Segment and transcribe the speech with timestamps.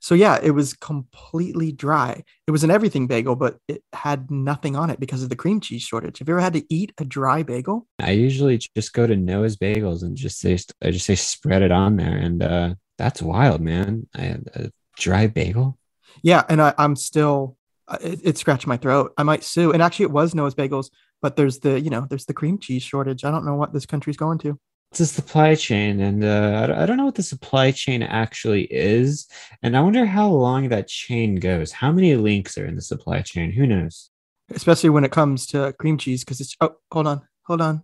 [0.00, 2.22] So yeah, it was completely dry.
[2.46, 5.60] It was an everything bagel, but it had nothing on it because of the cream
[5.60, 6.18] cheese shortage.
[6.18, 7.86] Have you ever had to eat a dry bagel?
[7.98, 11.72] I usually just go to Noah's Bagels and just say I just say spread it
[11.72, 14.06] on there, and uh, that's wild, man.
[14.14, 15.78] I had a dry bagel.
[16.22, 17.56] Yeah, and I, I'm still
[17.88, 19.12] uh, it, it scratched my throat.
[19.16, 19.72] I might sue.
[19.72, 20.90] And actually, it was Noah's Bagels,
[21.22, 23.24] but there's the you know there's the cream cheese shortage.
[23.24, 24.58] I don't know what this country's going to.
[24.96, 29.26] It's a supply chain, and uh, I don't know what the supply chain actually is,
[29.62, 31.70] and I wonder how long that chain goes.
[31.70, 33.52] How many links are in the supply chain?
[33.52, 34.08] Who knows?
[34.54, 37.82] Especially when it comes to cream cheese, because it's oh hold on, hold on.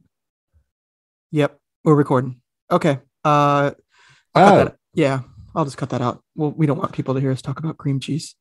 [1.33, 2.41] Yep, we're recording.
[2.71, 2.99] Okay.
[3.23, 3.73] Uh,
[4.35, 4.71] Oh.
[4.95, 5.21] yeah,
[5.55, 6.23] I'll just cut that out.
[6.35, 8.37] Well, we don't want people to hear us talk about cream cheese,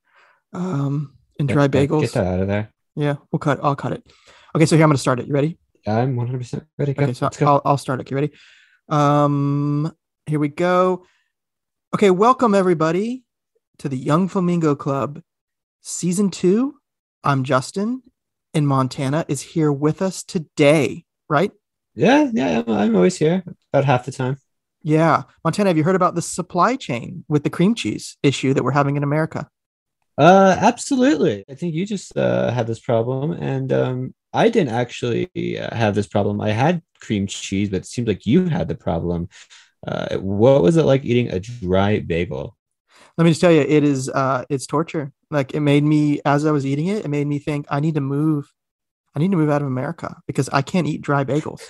[0.54, 2.02] um, and dry Get- bagels.
[2.04, 2.72] Get that out of there.
[2.96, 3.60] Yeah, we'll cut.
[3.62, 4.10] I'll cut it.
[4.56, 5.28] Okay, so here I'm going to start it.
[5.28, 5.60] You ready?
[5.86, 6.94] I'm 100% ready.
[6.94, 7.04] Go.
[7.04, 7.30] Okay, so.
[7.42, 8.10] I'll, I'll start it.
[8.10, 8.32] You ready?
[8.92, 9.96] Um,
[10.26, 11.06] here we go.
[11.96, 13.24] Okay, welcome everybody
[13.78, 15.22] to the Young Flamingo Club,
[15.80, 16.76] season two.
[17.24, 18.04] I'm Justin,
[18.54, 21.06] and Montana is here with us today.
[21.30, 21.54] Right?
[21.96, 24.36] Yeah, yeah, I'm, I'm always here about half the time.
[24.84, 25.70] Yeah, Montana.
[25.70, 28.98] Have you heard about the supply chain with the cream cheese issue that we're having
[28.98, 29.48] in America?
[30.18, 31.46] Uh, absolutely.
[31.50, 35.30] I think you just uh, had this problem, and um, I didn't actually
[35.60, 36.40] uh, have this problem.
[36.42, 39.30] I had cream cheese, but it seems like you had the problem.
[39.86, 42.56] Uh, what was it like eating a dry bagel?
[43.18, 45.12] Let me just tell you, it is uh, it's torture.
[45.30, 47.96] Like it made me as I was eating it, it made me think I need
[47.96, 48.52] to move.
[49.16, 51.62] I need to move out of America because I can't eat dry bagels.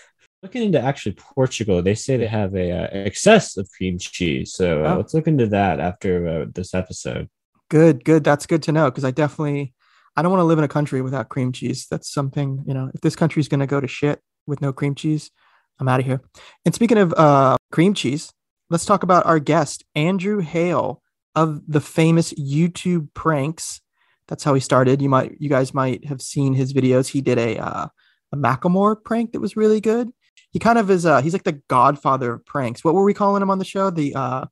[0.43, 4.53] Looking into actually Portugal, they say they have a uh, excess of cream cheese.
[4.53, 4.97] So uh, Oh.
[4.97, 7.29] let's look into that after uh, this episode.
[7.69, 8.23] Good, good.
[8.23, 9.73] That's good to know because I definitely
[10.15, 11.87] I don't want to live in a country without cream cheese.
[11.89, 15.31] That's something, you know, if this country's gonna go to shit with no cream cheese,
[15.79, 16.21] I'm out of here.
[16.65, 18.31] And speaking of uh cream cheese,
[18.69, 21.01] let's talk about our guest, Andrew Hale
[21.35, 23.81] of the famous YouTube pranks.
[24.27, 25.01] That's how he started.
[25.01, 27.07] You might you guys might have seen his videos.
[27.07, 27.87] He did a uh
[28.33, 30.09] a Macklemore prank that was really good.
[30.51, 32.83] He kind of is uh he's like the godfather of pranks.
[32.83, 33.89] What were we calling him on the show?
[33.89, 34.45] The uh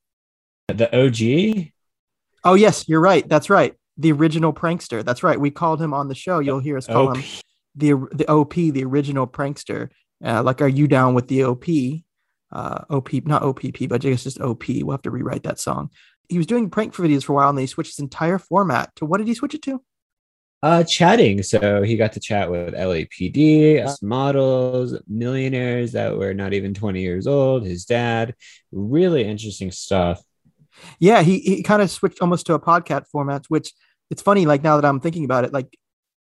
[0.68, 1.72] The OG?
[2.44, 3.28] Oh yes, you're right.
[3.28, 3.76] That's right.
[4.00, 5.04] The original prankster.
[5.04, 5.40] That's right.
[5.40, 6.40] We called him on the show.
[6.40, 7.18] You'll hear us call OP.
[7.18, 7.24] him
[7.76, 9.90] the the OP, the original prankster.
[10.24, 11.66] Uh, like, are you down with the OP?
[12.52, 14.68] Uh, OP, not OPP, but I guess just OP.
[14.68, 15.90] We'll have to rewrite that song.
[16.28, 18.38] He was doing prank for videos for a while, and then he switched his entire
[18.38, 19.82] format to what did he switch it to?
[20.62, 21.42] Uh, chatting.
[21.42, 27.28] So he got to chat with LAPD, models, millionaires that were not even 20 years
[27.28, 28.36] old, his dad.
[28.72, 30.22] Really interesting stuff.
[31.00, 33.74] Yeah, he he kind of switched almost to a podcast format, which
[34.10, 34.46] it's funny.
[34.46, 35.78] Like now that I'm thinking about it, like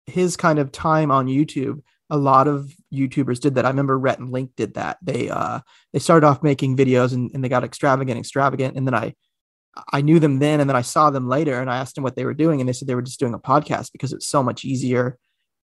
[0.06, 3.66] his kind of time on YouTube, a lot of YouTubers did that.
[3.66, 4.98] I remember Rhett and Link did that.
[5.02, 5.60] They uh
[5.94, 9.14] they started off making videos and, and they got extravagant, extravagant, and then I
[9.92, 12.16] I knew them then, and then I saw them later, and I asked them what
[12.16, 14.42] they were doing, and they said they were just doing a podcast because it's so
[14.42, 15.18] much easier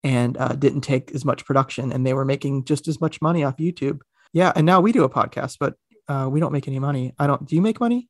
[0.03, 3.45] and uh, didn't take as much production, and they were making just as much money
[3.45, 4.01] off YouTube.
[4.33, 5.75] Yeah, and now we do a podcast, but
[6.09, 7.13] uh, we don't make any money.
[7.19, 7.47] I don't.
[7.47, 8.09] Do you make money?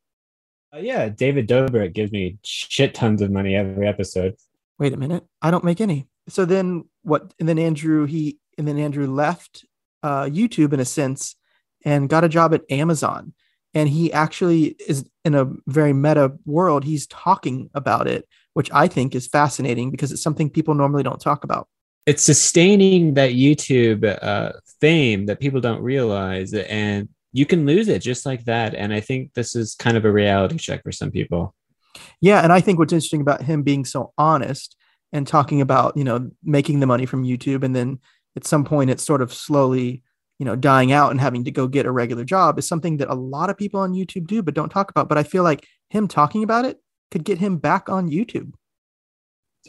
[0.75, 4.37] Uh, yeah, David Dobrik gives me shit tons of money every episode.
[4.79, 5.25] wait a minute.
[5.43, 6.07] I don't make any.
[6.29, 7.35] So then what?
[7.41, 9.65] And then andrew he and then andrew left
[10.03, 11.35] uh, youtube in a sense
[11.85, 13.33] and got a job at amazon.
[13.73, 16.85] And he actually is in a very meta world.
[16.85, 21.21] He's talking about it which i think is fascinating because it's something people normally don't
[21.21, 21.69] talk about.
[22.07, 28.03] It's sustaining that YouTube uh, fame that people don't realize, and you can lose it
[28.03, 28.75] just like that.
[28.75, 31.55] And I think this is kind of a reality check for some people.
[32.21, 34.77] yeah and i think what's interesting about him being so honest
[35.13, 37.99] and talking about you know making the money from youtube and then
[38.37, 40.03] at some point it's sort of slowly
[40.39, 43.11] you know dying out and having to go get a regular job is something that
[43.11, 45.67] a lot of people on youtube do but don't talk about but i feel like
[45.89, 46.79] him talking about it
[47.11, 48.53] could get him back on youtube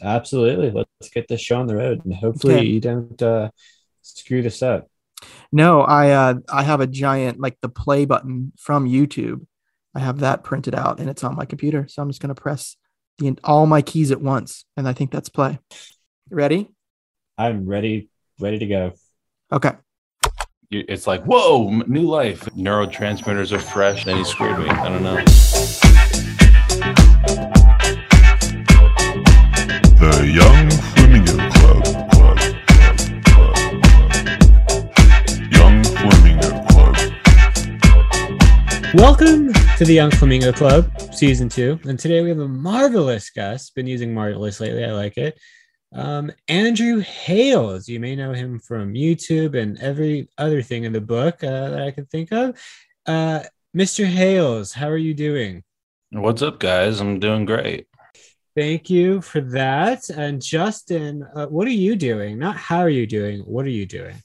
[0.02, 0.70] Absolutely.
[0.70, 2.64] Let's get this show on the road, and hopefully Okay.
[2.64, 3.50] you don't uh,
[4.00, 4.88] screw this up.
[5.50, 9.44] No i uh i have a giant like the play button from youtube
[9.94, 12.40] i have that printed out and it's on my computer so i'm just going to
[12.40, 12.76] press
[13.18, 15.58] the all my keys at once and i think that's play
[16.30, 16.68] ready
[17.38, 18.08] I'm ready,
[18.38, 18.92] ready to go.
[19.50, 19.72] okay
[20.70, 22.44] It's like, whoa, new life.
[22.56, 24.04] Neurotransmitters are fresh.
[24.04, 24.68] Then he screwed me.
[24.68, 25.16] I don't know.
[30.00, 30.91] The Young
[38.94, 41.80] Welcome to the Young Flamingo Club, season two.
[41.84, 43.74] And today we have a marvelous guest.
[43.74, 44.84] Been using marvelous lately.
[44.84, 45.40] I like it.
[45.94, 47.88] Um, Andrew Hales.
[47.88, 51.80] You may know him from YouTube and every other thing in the book uh, that
[51.80, 52.60] I can think of.
[53.06, 53.44] Uh,
[53.74, 54.04] Mr.
[54.04, 55.64] Hales, how are you doing?
[56.10, 57.00] What's up, guys?
[57.00, 57.86] I'm doing great.
[58.54, 60.10] Thank you for that.
[60.10, 62.38] And Justin, uh, what are you doing?
[62.38, 63.40] Not how are you doing?
[63.40, 64.16] What are you doing?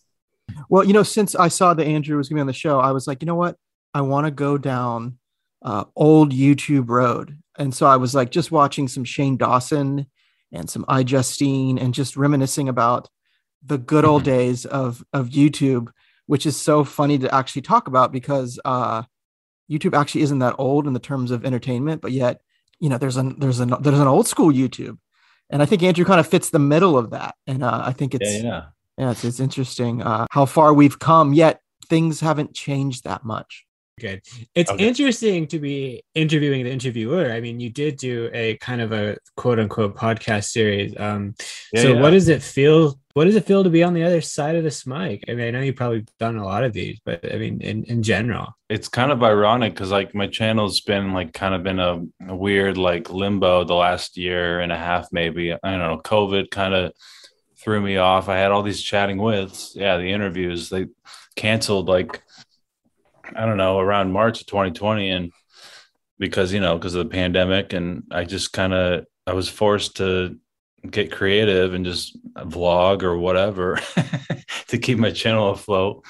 [0.68, 2.81] Well, you know, since I saw that Andrew was going to be on the show,
[2.81, 3.56] I was like, you know what?
[3.98, 5.18] I want to go down
[5.64, 7.38] uh, old YouTube road.
[7.58, 10.06] And so I was like just watching some Shane Dawson
[10.52, 13.10] and some iJustine and just reminiscing about
[13.66, 14.26] the good old Mhm.
[14.26, 15.88] days of of YouTube,
[16.28, 19.04] which is so funny to actually talk about because uh,
[19.70, 22.42] YouTube actually isn't that old in the terms of entertainment, but yet
[22.80, 24.98] you know there's an there's an there's an old school YouTube,
[25.50, 28.14] and I think Andrew kind of fits the middle of that, and uh, I think
[28.14, 28.64] it's yeah, yeah.
[29.00, 33.66] yeah, it's, it's interesting uh, how far we've come, yet things haven't changed that much.
[34.00, 34.22] Good.
[34.54, 34.88] It's Okay.
[34.88, 37.32] interesting to be interviewing the interviewer.
[37.32, 40.94] I mean, you did do a kind of a quote unquote podcast series.
[41.00, 41.34] Um,
[41.74, 42.02] Yeah, so yeah.
[42.02, 43.00] what does it feel?
[43.14, 45.24] What does it feel to be on the other side of this mic?
[45.28, 47.84] I mean, I know you've probably done a lot of these, but I mean, in,
[47.86, 51.80] in general, it's kind of ironic because like my channel's been like kind of in
[51.80, 56.02] a, a weird like limbo the last year and a half maybe i don't know
[56.04, 56.92] covid kind of
[57.58, 60.86] threw me off i had all these chatting with yeah the interviews they
[61.38, 62.22] canceled like
[63.35, 65.31] i don't know around march of 2020 and
[66.19, 69.97] because you know because of the pandemic and i just kind of i was forced
[69.97, 70.38] to
[70.89, 73.79] get creative and just vlog or whatever
[74.68, 76.06] to keep my channel afloat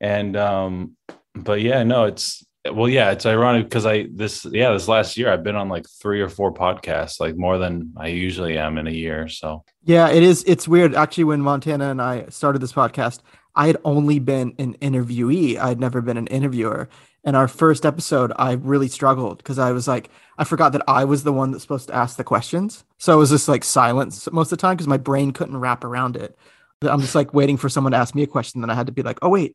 [0.00, 0.96] and um
[1.34, 5.30] but yeah no it's well yeah it's ironic because i this yeah this last year
[5.30, 8.86] i've been on like three or four podcasts like more than i usually am in
[8.86, 10.44] a year so Yeah, it is.
[10.46, 10.94] It's weird.
[10.94, 13.20] Actually, when Montana and I started this podcast,
[13.54, 15.56] I had only been an interviewee.
[15.56, 16.88] I had never been an interviewer.
[17.24, 21.04] And our first episode, I really struggled because I was like, I forgot that I
[21.04, 22.84] was the one that's supposed to ask the questions.
[22.98, 25.84] So it was just like silence most of the time because my brain couldn't wrap
[25.84, 26.36] around it.
[26.82, 28.62] I'm just like waiting for someone to ask me a question.
[28.62, 29.54] Then I had to be like, oh, wait,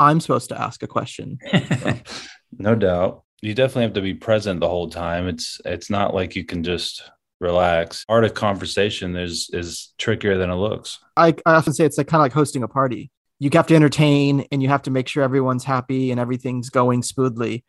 [0.00, 1.38] I'm supposed to ask a question.
[2.58, 6.36] no doubt you definitely have to be present the whole time it's it's not like
[6.36, 7.02] you can just
[7.40, 11.98] relax art of conversation is is trickier than it looks I, I often say it's
[11.98, 13.10] like kind of like hosting a party.
[13.42, 17.02] You have to entertain and you have to make sure everyone's happy and everything's going
[17.02, 17.64] smoothly.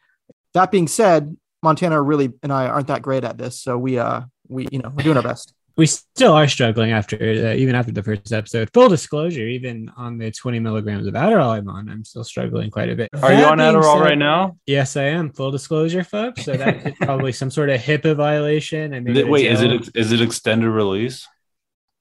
[0.54, 4.22] That being said, Montana really and I aren't that great at this, so we uh
[4.48, 5.52] we you know we're doing our best.
[5.76, 8.70] we still are struggling after uh, even after the first episode.
[8.72, 12.90] Full disclosure, even on the 20 milligrams of Adderall I'm on, I'm still struggling quite
[12.90, 13.10] a bit.
[13.24, 15.32] are you on adderall said- right now Yes, I am.
[15.32, 16.44] Full disclosure, folks.
[16.46, 18.94] So that is probably some sort of HIPAA violation.
[18.94, 21.28] I mean, wait is it is it extended release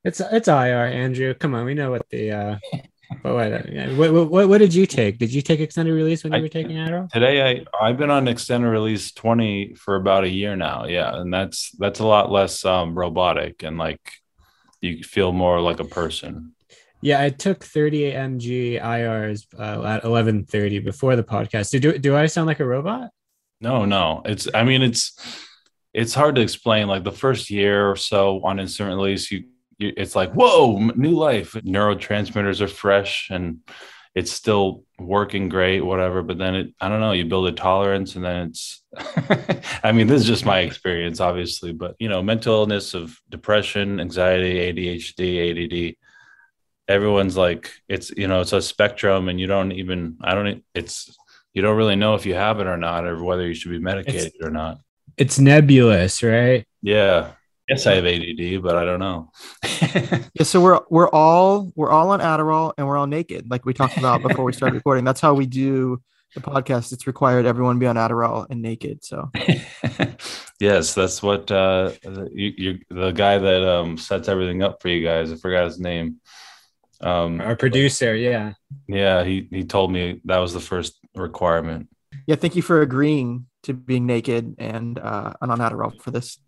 [0.04, 1.32] It's it's IR, Andrew.
[1.32, 2.56] Come on, we know what the uh.
[3.22, 5.18] What, what, what, what, did you take?
[5.18, 7.10] Did you take extended release when you I- were taking Adderall?
[7.10, 10.86] Today I I've been on extended release 20 for about a year now.
[10.86, 14.00] Yeah, and that's that's a lot less um robotic and like
[14.80, 16.54] you feel more like a person.
[17.00, 21.78] Yeah, I took 38 mg IRs uh, at 11:30 before the podcast.
[21.80, 23.10] Do do I sound like a robot?
[23.60, 24.22] No, no.
[24.24, 25.12] It's I mean it's
[25.92, 29.44] it's hard to explain like the first year or so on instant release you
[29.78, 31.52] it's like whoa, new life.
[31.52, 33.58] Neurotransmitters are fresh and
[34.14, 38.14] it's still working great whatever but then it i don't know you build a tolerance
[38.14, 38.82] and then it's
[39.82, 44.00] i mean this is just my experience obviously but you know mental illness of depression
[44.00, 45.96] anxiety adhd add
[46.88, 51.16] everyone's like it's you know it's a spectrum and you don't even i don't it's
[51.54, 53.78] you don't really know if you have it or not or whether you should be
[53.78, 54.78] medicated or not
[55.16, 56.66] It's nebulous, right?
[56.82, 57.32] yeah
[57.72, 59.30] yes i have add but i don't know
[60.34, 63.74] Yeah, so we're we're all we're all on Adderall and we're all naked, like we
[63.74, 65.04] talked about before we started recording.
[65.04, 66.00] That's how we do
[66.34, 66.92] the podcast.
[66.92, 69.04] It's required everyone be on Adderall and naked.
[69.04, 69.30] So
[70.60, 71.92] yes, that's what uh,
[72.32, 75.30] you, you the guy that um, sets everything up for you guys.
[75.30, 76.16] I forgot his name.
[77.02, 78.54] Um, Our producer, yeah.
[78.88, 81.88] yeah, he he told me that was the first requirement.
[82.26, 86.38] yeah, thank you for agreeing to being naked and uh and on Adderall for this.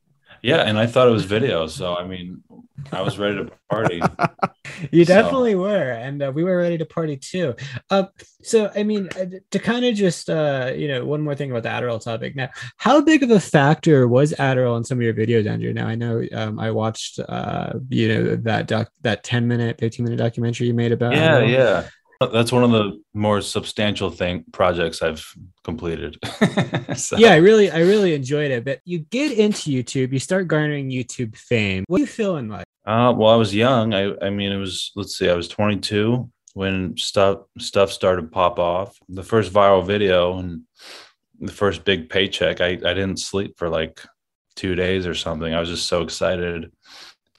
[0.45, 2.43] Yeah, and I thought it was video, so I mean,
[2.93, 4.03] I was ready to party.
[4.93, 7.55] You So- definitely were, and uh, we were ready to party too.
[7.91, 8.05] Uh,
[8.43, 11.63] so, I mean, uh, to kind of just, uh, you know, one more thing about
[11.63, 12.37] the Adderall topic.
[12.37, 15.73] Now, how big of a factor was Adderall in some of your videos, Andrew?
[15.73, 20.05] Now, I know um, I watched, uh, you know, that doc, that ten minute, fifteen
[20.05, 21.15] minute documentary you made about.
[21.15, 21.53] yeah, Adderall.
[21.53, 21.89] yeah.
[22.33, 25.25] That's one of the more substantial thing projects I've
[25.65, 26.17] completed.
[26.97, 28.65] So- Yeah, I really, I really enjoyed it.
[28.65, 31.85] But you get into YouTube, you start garnering YouTube fame.
[31.89, 32.65] What are you feeling like?
[32.87, 33.95] Uh, well, I was young.
[33.95, 38.59] I, I mean, it was, let's see, I was 22 when stuff, stuff started pop
[38.59, 38.97] off.
[39.09, 40.63] The first viral video and
[41.41, 44.01] the first big paycheck, I, I didn't sleep for like
[44.55, 45.53] two days or something.
[45.53, 46.71] I was just so excited.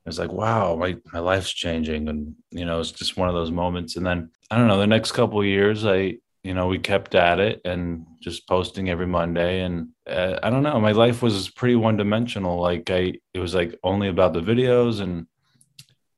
[0.05, 2.09] I was like, wow, my, my life's changing.
[2.09, 3.95] And, you know, it's just one of those moments.
[3.95, 7.39] And then I don't know, the next couple years, I, you know, we kept at
[7.39, 9.61] it and just posting every Monday.
[9.61, 12.61] And uh, I don't know, my life was pretty one dimensional.
[12.61, 15.25] Like I, it was like only about the videos and,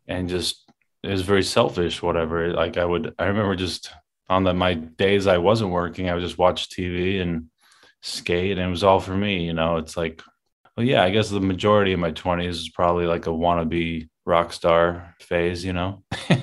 [0.06, 0.70] and just,
[1.01, 2.51] it was very selfish, whatever.
[2.51, 3.89] Like I would, I remember just
[4.27, 7.46] on the, my days I wasn't working, I would just watch TV and
[8.01, 9.46] skate and it was all for me.
[9.46, 10.22] You know, it's like,
[10.77, 14.53] well, yeah, I guess the majority of my 20s is probably like a wannabe rock
[14.53, 16.03] star phase, you know?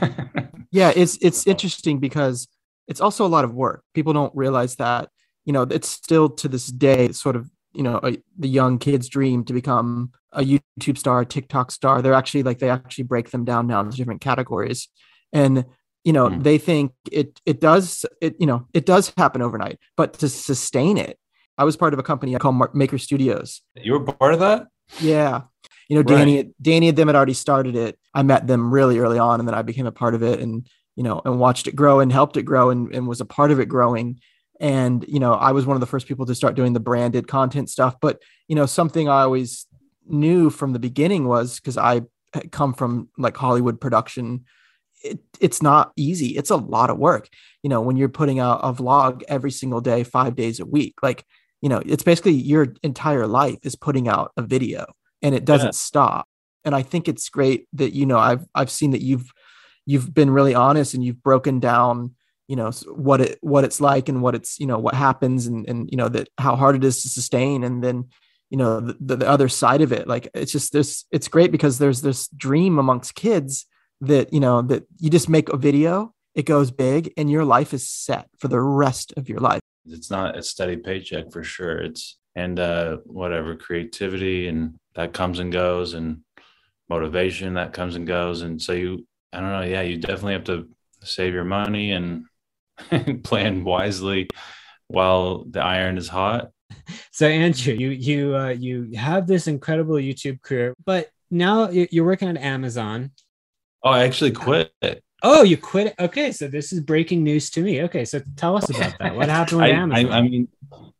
[0.74, 2.48] yeah it's it's interesting because
[2.88, 5.08] it's also a lot of work people don't realize that
[5.44, 9.08] you know it's still to this day sort of you know a, the young kid's
[9.08, 13.30] dream to become a youtube star a tiktok star they're actually like they actually break
[13.30, 14.88] them down now into different categories
[15.32, 15.64] and
[16.02, 16.42] you know mm.
[16.42, 20.98] they think it it does it you know it does happen overnight but to sustain
[20.98, 21.18] it
[21.58, 23.62] i was part of a company called maker studios.
[23.74, 24.68] You were part of that?
[25.00, 25.42] Yeah.
[25.88, 26.54] You know danny right.
[26.60, 27.98] danny and them had already started it.
[28.14, 30.68] I met them really early on and then i became a part of it and
[30.96, 33.50] you know and watched it grow and helped it grow and, and was a part
[33.50, 34.20] of it growing.
[34.60, 37.28] And you know i was one of the first people to start doing the branded
[37.28, 37.96] content stuff.
[38.00, 39.66] But you know something i always
[40.06, 42.02] knew from the beginning was because i
[42.50, 44.44] come from like hollywood production
[45.04, 46.28] it, it's not easy.
[46.28, 47.28] It's a lot of work.
[47.62, 50.94] You know when you're putting out a vlog every single day five days a week
[51.02, 51.24] like
[51.64, 54.84] you know it's basically your entire life is putting out a video
[55.22, 55.88] and it doesn't yeah.
[55.90, 56.28] stop.
[56.66, 59.30] And i think it's great that you know i've i've seen that you've
[59.84, 62.14] you've been really honest and you've broken down
[62.48, 62.70] you know
[63.06, 65.96] what it what it's like and what it's you know what happens and and you
[65.96, 67.64] know that how hard it is to sustain.
[67.64, 68.08] And then
[68.50, 71.78] you know the, the other side of it like it's just this it's great because
[71.78, 73.66] there's this dream amongst kids
[74.00, 77.72] that you know that you just make a video it goes big and your life
[77.72, 81.78] is set for the rest of your life it's not a steady paycheck for sure.
[81.78, 86.20] It's and uh, whatever creativity and that comes and goes and
[86.88, 88.42] motivation that comes and goes.
[88.42, 90.68] And so you i don't know yeah you definitely have to
[91.02, 92.24] save your money and
[93.24, 94.28] plan wisely
[94.86, 96.50] while the iron is hot.
[97.12, 102.28] So andrew you you uh, you have this incredible youtube career but now you're working
[102.28, 103.12] on amazon.
[103.82, 104.72] Oh i actually quit
[105.26, 105.94] Oh, you quit.
[105.98, 107.82] Okay, so this is breaking news to me.
[107.84, 109.16] Okay, so tell us about that.
[109.16, 110.12] What happened with I, Amazon?
[110.12, 110.48] I, I mean,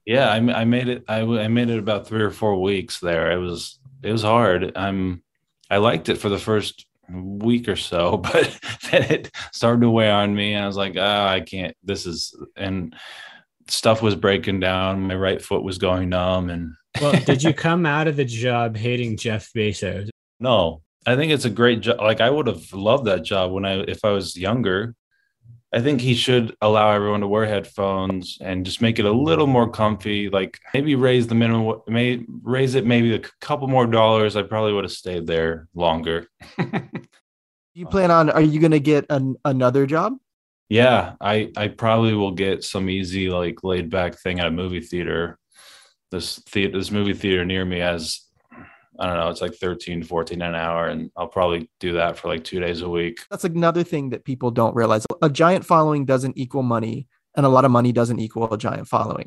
[0.07, 1.05] yeah, I, I made it.
[1.07, 3.31] I, I made it about three or four weeks there.
[3.33, 4.73] It was it was hard.
[4.77, 5.23] I'm
[5.71, 8.59] I liked it for the first week or so, but
[8.91, 10.55] then it started to weigh on me.
[10.55, 11.77] And I was like, oh, I can't.
[11.83, 12.97] This is and
[13.69, 15.03] stuff was breaking down.
[15.03, 16.49] My right foot was going numb.
[16.49, 20.09] And well, did you come out of the job hating Jeff Bezos?
[20.41, 22.01] No, I think it's a great job.
[22.01, 24.95] Like I would have loved that job when I if I was younger.
[25.73, 29.49] I think he should allow everyone to wear headphones and just make it a little
[29.49, 30.31] more comfy.
[30.31, 34.37] Like maybe raise the minimum, may raise it maybe a couple more dollars.
[34.37, 36.29] I probably would have stayed there longer.
[37.75, 38.31] you plan on?
[38.31, 40.15] Are you going to get an, another job?
[40.69, 44.81] Yeah, I I probably will get some easy like laid back thing at a movie
[44.81, 45.39] theater.
[46.11, 48.24] This theater, this movie theater near me has
[48.99, 50.89] I don't know, it's like 13, 14 an hour.
[50.89, 53.21] And I'll probably do that for like two days a week.
[53.31, 55.07] That's another thing that people don't realize.
[55.23, 58.89] A giant following doesn't equal money, and a lot of money doesn't equal a giant
[58.89, 59.27] following.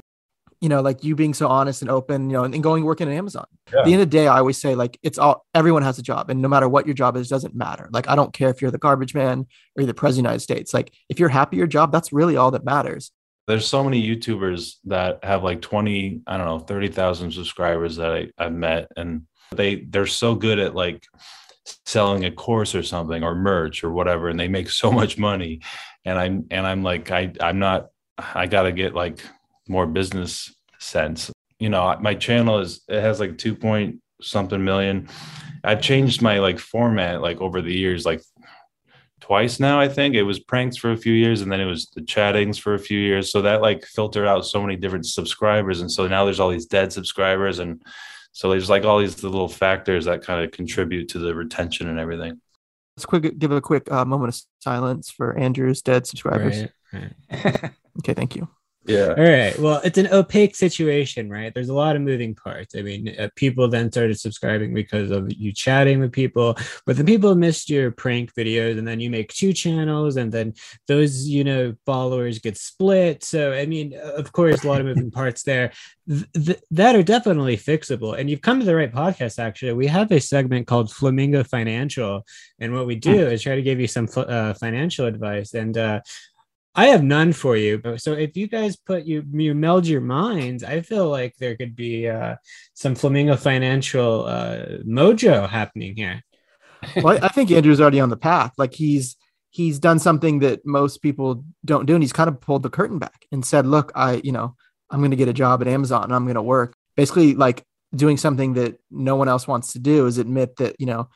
[0.60, 3.08] You know, like you being so honest and open, you know, and, and going working
[3.08, 3.46] at Amazon.
[3.72, 3.80] Yeah.
[3.80, 6.02] At the end of the day, I always say, like, it's all everyone has a
[6.02, 7.90] job, and no matter what your job is, doesn't matter.
[7.92, 10.30] Like, I don't care if you're the garbage man or you're the president of the
[10.30, 10.74] United States.
[10.74, 13.12] Like, if you're happy your job, that's really all that matters
[13.48, 18.28] there's so many YouTubers that have like 20, I don't know, 30,000 subscribers that I,
[18.38, 18.90] I've met.
[18.98, 21.06] And they they're so good at like
[21.86, 25.62] selling a course or something or merch or whatever and they make so much money.
[26.06, 27.88] And i'm and i'm like i i'm not
[28.18, 29.22] i gotta get like
[29.68, 31.32] more business sense.
[31.60, 35.10] You know my channel is it has like 2 point something million.
[35.64, 38.22] I've changed my like format like over the years like
[39.20, 40.16] twice now i think.
[40.16, 42.80] It was pranks for a few years and then it was the chattings for a
[42.80, 43.32] few years.
[43.32, 46.66] So that like filtered out so many different subscribers and so now there's all these
[46.66, 47.82] dead subscribers and
[48.38, 52.00] so there's like all these little factors that kind of contribute to the retention and
[52.00, 52.40] everything.
[52.96, 56.66] Let's quick give a quick uh, moment of silence for Andrew's dead subscribers.
[56.94, 57.72] Right, right.
[57.98, 58.48] okay, thank you.
[58.88, 59.14] Yeah.
[59.18, 59.58] All right.
[59.60, 61.54] Well, it's an opaque situation, right?
[61.54, 62.74] There's a lot of moving parts.
[62.74, 67.04] I mean, uh, people then started subscribing because of you chatting with people, but the
[67.04, 70.54] people missed your prank videos, and then you make two channels, and then
[70.88, 73.26] those, you know, followers get split.
[73.26, 75.74] So, I mean, of course, a lot of moving parts there
[76.08, 78.18] th- th- that are definitely fixable.
[78.18, 79.74] And you've come to the right podcast, actually.
[79.74, 82.26] We have a segment called Flamingo Financial,
[82.60, 83.32] and what we do hmm.
[83.34, 85.54] is try to give you some uh, financial advice.
[85.54, 86.00] And uh,
[86.78, 87.82] I have none for you.
[87.98, 91.76] So if you guys put you you meld your minds, I feel like there could
[91.76, 92.36] be uh,
[92.76, 96.22] some Flamingo financial uh, mojo happening here.
[96.98, 98.54] well, I think Andrew's already on the path.
[98.60, 99.18] Like he's
[99.50, 103.00] he's done something that most people don't do and he's kind of pulled the curtain
[103.00, 104.56] back and said look i you know
[104.92, 107.64] i'm going to get a job at amazon and i'm going to work basically like
[107.96, 111.10] doing something that no one else wants to do is admit that you know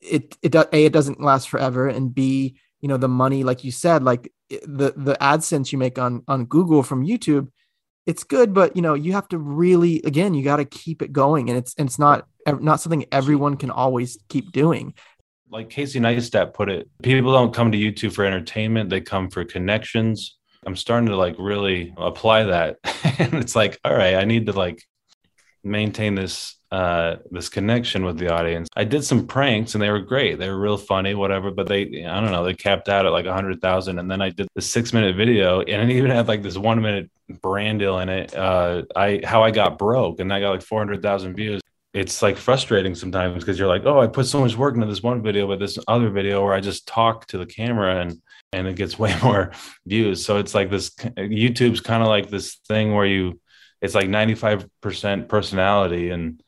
[0.00, 3.70] it it a it doesn't last forever and b you know the money like you
[3.70, 7.48] said like the the adsense you make on on google from youtube
[8.06, 11.12] it's good but you know you have to really again you got to keep it
[11.12, 12.26] going and it's and it's not
[12.60, 14.94] not something everyone can always keep doing
[15.50, 19.44] like Casey Neistat put it, people don't come to YouTube for entertainment, they come for
[19.44, 20.36] connections.
[20.66, 22.78] I'm starting to like really apply that.
[23.18, 24.82] and it's like, all right, I need to like
[25.64, 28.68] maintain this uh this connection with the audience.
[28.76, 30.38] I did some pranks and they were great.
[30.38, 33.26] They were real funny, whatever, but they I don't know, they capped out at like
[33.26, 33.98] a hundred thousand.
[33.98, 36.80] And then I did the six minute video and it even had like this one
[36.82, 37.10] minute
[37.42, 38.34] brand deal in it.
[38.34, 41.60] Uh I how I got broke and I got like four hundred thousand views
[41.94, 45.02] it's like frustrating sometimes because you're like, oh, I put so much work into this
[45.02, 48.20] one video, but this other video where I just talk to the camera and
[48.52, 49.52] and it gets way more
[49.86, 50.24] views.
[50.24, 53.40] So it's like this YouTube's kind of like this thing where you
[53.80, 56.42] it's like 95% personality and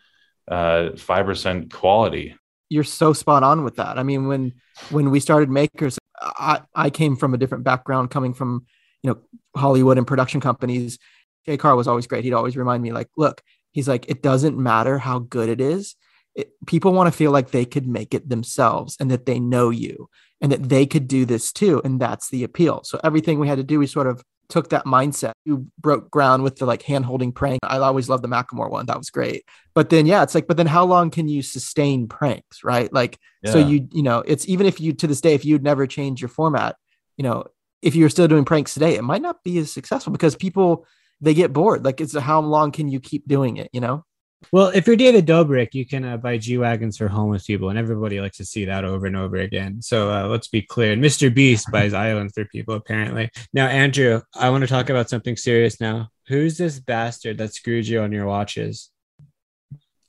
[0.51, 2.35] uh 5% quality.
[2.69, 3.99] You're so spot on with that.
[3.99, 4.55] I mean, when
[4.91, 8.67] when we started Makers, I, I came from a different background coming from,
[9.03, 9.19] you know,
[9.57, 10.99] Hollywood and production companies.
[11.47, 12.25] Shay Carl was always great.
[12.25, 13.43] He'd always remind me, like, look,
[13.73, 15.95] He's like, it doesn't matter how good it is.
[16.35, 19.71] It, people want to feel like they could make it themselves and that they know
[19.71, 20.09] you
[20.41, 21.81] and that they could do this too.
[21.85, 22.83] And that's the appeal.
[22.85, 25.33] So everything we had to do, we sort of took that mindset.
[25.45, 27.61] You broke ground with the like hand holding prank.
[27.63, 28.87] I always loved the Macklemore one.
[28.87, 29.45] That was great.
[29.75, 32.63] But then, yeah, it's like, but then how long can you sustain pranks?
[32.65, 32.93] Right.
[32.93, 33.53] Like, yeah.
[33.53, 36.21] so you, you know, it's even if you to this day, if you'd never change
[36.21, 36.77] your format,
[37.17, 37.45] you know,
[37.83, 40.87] if you're still doing pranks today, it might not be as successful because people
[41.21, 41.85] they get bored.
[41.85, 43.71] Like it's how long can you keep doing it?
[43.73, 44.05] You know.
[44.53, 47.79] Well, if you're David Dobrik, you can uh, buy G wagons for homeless people, and
[47.79, 49.83] everybody likes to see that over and over again.
[49.83, 50.93] So uh, let's be clear.
[50.93, 51.33] And Mr.
[51.33, 53.31] Beast buys islands for people, apparently.
[53.53, 56.09] Now, Andrew, I want to talk about something serious now.
[56.29, 58.91] Who's this bastard that screwed you on your watches?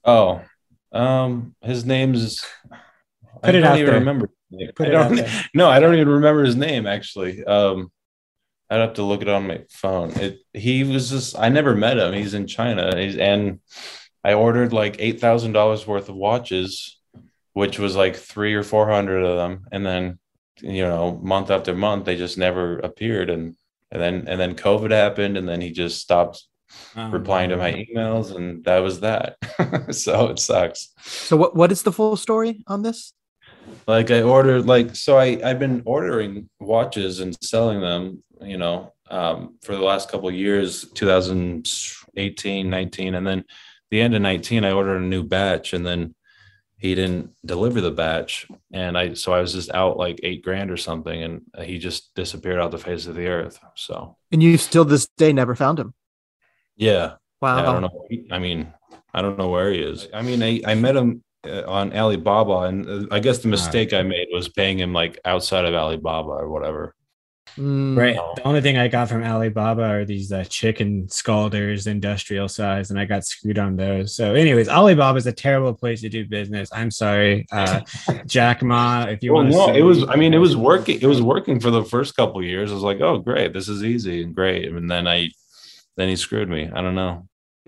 [0.06, 0.42] Oh,
[0.92, 2.46] um, his name's.
[3.44, 4.00] Put I it don't even there.
[4.00, 4.30] remember.
[4.76, 7.44] Put I don't, no, I don't even remember his name actually.
[7.44, 7.92] Um,
[8.70, 10.12] I'd have to look it on my phone.
[10.12, 12.14] It he was just I never met him.
[12.14, 12.96] He's in China.
[12.98, 13.60] He's and
[14.24, 17.00] I ordered like eight thousand dollars worth of watches,
[17.54, 20.20] which was like three or four hundred of them, and then
[20.62, 23.56] you know month after month they just never appeared, and
[23.92, 26.44] and then and then COVID happened, and then he just stopped
[26.96, 29.38] oh, replying to my emails, and that was that.
[29.92, 30.90] so it sucks.
[31.02, 33.14] So what what is the full story on this?
[33.88, 38.94] like i ordered like so i i've been ordering watches and selling them you know
[39.10, 43.44] um, for the last couple years 2018 19 and then
[43.92, 46.16] the end of 19 i ordered a new batch and then
[46.82, 48.48] he didn't deliver the batch.
[48.74, 52.14] And i so i was just out like eight grand or something and he just
[52.16, 53.60] disappeared off the face of the earth.
[53.76, 54.18] So.
[54.32, 55.94] And you still this day never found him?
[56.76, 57.14] Yeah.
[57.40, 57.60] Wow.
[57.60, 58.08] I don't know.
[58.32, 58.74] I mean
[59.14, 60.08] i don't know where he is.
[60.12, 63.94] I mean i, I met him uh, on Alibaba, and uh, I guess the mistake
[63.94, 66.96] I made was paying him like outside of Alibaba or whatever.
[67.58, 67.98] Mm.
[67.98, 68.16] Right.
[68.36, 73.00] The only thing I got from Alibaba are these uh, chicken scalders, industrial size, and
[73.00, 74.16] I got screwed on those.
[74.16, 76.70] So, anyways, Alibaba is a terrible place to do business.
[76.72, 77.82] I'm sorry, uh,
[78.26, 79.04] Jack Ma.
[79.04, 80.08] If you well, want, no, it was.
[80.08, 81.00] I mean, it was working.
[81.02, 82.72] It was working for the first couple years.
[82.72, 84.72] I was like, oh, great, this is easy and great.
[84.72, 85.30] And then I,
[85.98, 86.70] then he screwed me.
[86.74, 87.28] I don't know.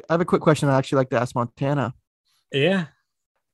[0.10, 0.70] I have a quick question.
[0.70, 1.94] I actually like to ask Montana.
[2.52, 2.86] Yeah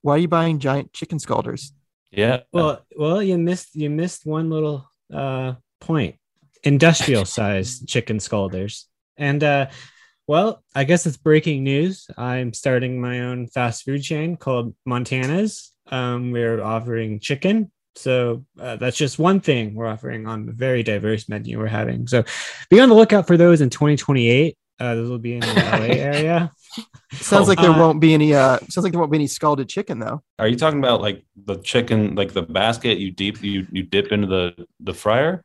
[0.01, 1.71] why are you buying giant chicken scalders?
[2.11, 2.41] Yeah.
[2.51, 6.15] Well, well, you missed you missed one little uh point.
[6.63, 8.85] Industrial sized chicken scalders.
[9.17, 9.67] And uh
[10.29, 12.05] well, I guess it's breaking news.
[12.15, 15.71] I'm starting my own fast food chain called Montana's.
[15.87, 17.71] Um, we're offering chicken.
[17.95, 22.05] So uh, that's just one thing we're offering on the very diverse menu we're having.
[22.05, 22.23] So
[22.69, 24.55] be on the lookout for those in 2028.
[24.79, 26.51] Uh, those will be in the LA area.
[27.13, 28.33] sounds like there uh, won't be any.
[28.33, 30.21] Uh, sounds like there won't be any scalded chicken though.
[30.37, 34.11] Are you talking about like the chicken, like the basket you deep you you dip
[34.11, 35.43] into the the fryer?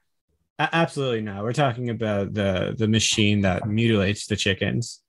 [0.58, 1.42] Absolutely not.
[1.42, 5.00] We're talking about the the machine that mutilates the chickens.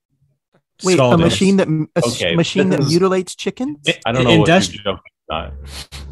[0.83, 1.19] Wait, Scalded.
[1.19, 2.35] a machine that a okay.
[2.35, 3.77] machine that mutilates chickens?
[4.05, 5.53] I don't know Industri- what you're not.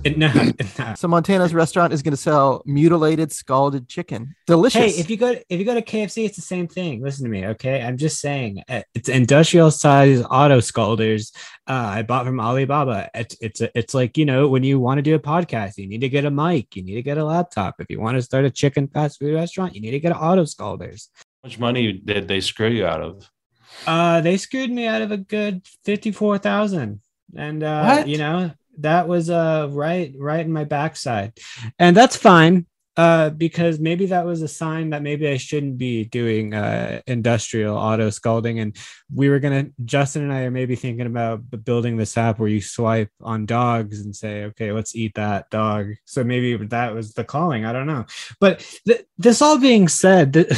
[0.03, 0.31] It, no,
[0.79, 0.95] no.
[0.95, 4.35] So Montana's restaurant is going to sell mutilated scalded chicken.
[4.47, 4.95] Delicious.
[4.95, 7.01] Hey, if you go to, if you go to KFC, it's the same thing.
[7.01, 7.81] Listen to me, okay?
[7.81, 11.33] I'm just saying uh, it's industrial size auto scalders.
[11.67, 13.09] Uh, I bought from Alibaba.
[13.13, 15.87] It's it's a, it's like you know when you want to do a podcast, you
[15.87, 17.75] need to get a mic, you need to get a laptop.
[17.79, 20.43] If you want to start a chicken fast food restaurant, you need to get auto
[20.43, 21.07] scalders.
[21.43, 23.29] How much money did they screw you out of?
[23.87, 26.99] Uh, they screwed me out of a good fifty-four thousand,
[27.35, 28.07] and uh, what?
[28.09, 31.33] you know that was uh right right in my backside
[31.79, 36.05] and that's fine Uh, because maybe that was a sign that maybe I shouldn't be
[36.05, 38.59] doing uh, industrial auto scalding.
[38.59, 38.77] And
[39.09, 42.61] we were gonna, Justin and I are maybe thinking about building this app where you
[42.61, 45.87] swipe on dogs and say, okay, let's eat that dog.
[46.05, 47.65] So maybe that was the calling.
[47.65, 48.05] I don't know.
[48.39, 50.53] But th- this all being said, th-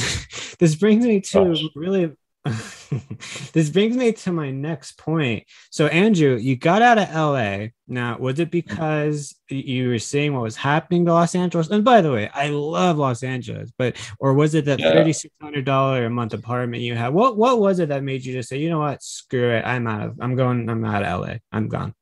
[0.59, 2.11] this brings me to really.
[3.53, 5.45] this brings me to my next point.
[5.71, 7.67] So, Andrew, you got out of LA.
[7.87, 11.69] Now, was it because you were seeing what was happening to Los Angeles?
[11.69, 14.91] And by the way, I love Los Angeles, but or was it that Yeah.
[14.91, 17.13] thirty six hundred dollar a month apartment you had?
[17.13, 19.87] What what was it that made you just say, you know what, screw it, I'm
[19.87, 21.93] out of, I'm going, I'm out of LA, I'm gone.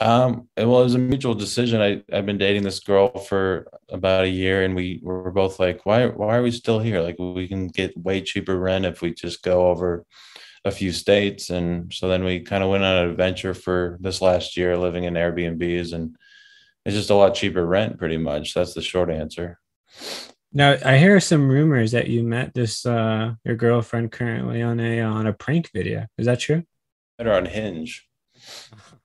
[0.00, 1.80] Um, well, it was a mutual decision.
[1.80, 5.86] I, I've been dating this girl for about a year, and we were both like,
[5.86, 7.00] why, why are we still here?
[7.00, 10.04] Like, we can get way cheaper rent if we just go over
[10.64, 11.50] a few states.
[11.50, 15.04] And so then we kind of went on an adventure for this last year, living
[15.04, 16.16] in Airbnbs, and
[16.84, 18.54] it's just a lot cheaper rent, pretty much.
[18.54, 19.58] That's the short answer.
[20.52, 25.00] Now, I hear some rumors that you met this uh your girlfriend currently on a
[25.00, 26.06] on a prank video.
[26.16, 26.62] Is that true?
[27.18, 28.08] Better on Hinge.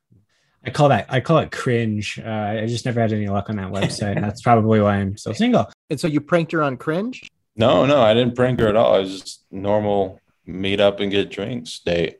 [0.66, 2.20] I call that I call it cringe.
[2.24, 4.16] Uh, I just never had any luck on that website.
[4.22, 5.70] That's probably why I'm still single.
[5.90, 7.28] And so you pranked her on cringe?
[7.56, 8.96] No, no, I didn't prank her at all.
[8.96, 12.20] It was just normal meet up and get drinks date.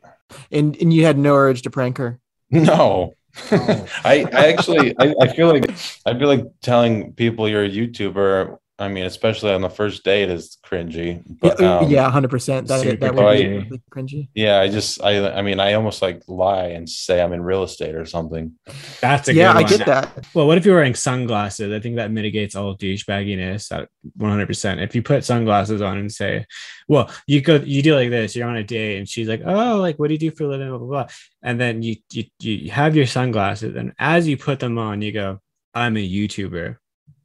[0.50, 2.18] And and you had no urge to prank her.
[2.52, 2.72] No.
[2.72, 3.14] Oh.
[4.04, 5.70] I, I actually I, I feel like
[6.04, 10.30] I feel like telling people you're a YouTuber, I mean, especially on the first date
[10.30, 11.22] is cringy.
[11.40, 12.66] But yeah, um, yeah, hundred percent.
[12.68, 13.70] That super that would be cringy.
[13.70, 14.28] really cringy.
[14.34, 17.62] yeah, I just I I mean I almost like lie and say I'm in real
[17.62, 18.58] estate or something.
[19.00, 19.70] That's a Yeah, good I one.
[19.70, 20.26] get that.
[20.34, 21.72] Well, what if you're wearing sunglasses?
[21.72, 23.88] I think that mitigates all douchebagginess at
[24.18, 24.82] 100%.
[24.82, 26.46] If you put sunglasses on and say,
[26.88, 29.76] well, you go, you do like this, you're on a date and she's like, oh,
[29.76, 30.68] like, what do you do for a living?
[30.70, 31.06] Blah, blah, blah.
[31.42, 35.12] And then you, you, you have your sunglasses and as you put them on, you
[35.12, 35.40] go,
[35.74, 36.76] I'm a YouTuber.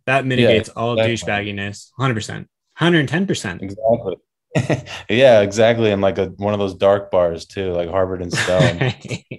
[0.05, 1.53] That mitigates all exactly.
[1.53, 2.47] douchebagginess 100%,
[2.79, 3.61] 110%.
[3.61, 4.15] Exactly.
[5.09, 5.91] yeah, exactly.
[5.91, 8.93] And like a one of those dark bars too, like Harvard and Stone.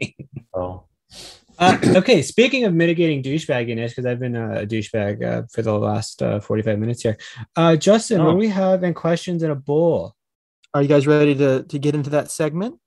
[0.54, 0.84] oh.
[1.58, 6.22] Uh, okay, speaking of mitigating douchebagginess, because I've been a douchebag uh, for the last
[6.22, 7.16] uh, 45 minutes here.
[7.54, 8.32] Uh, Justin, what Oh.
[8.32, 10.14] do we have in questions in a bowl?
[10.74, 12.78] Are you guys ready to to get into that segment?